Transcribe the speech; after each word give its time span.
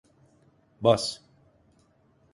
Bas! 0.81 1.05